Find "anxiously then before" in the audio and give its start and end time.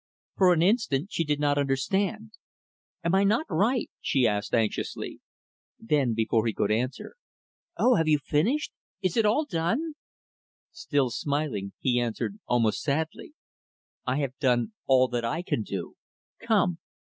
4.51-6.47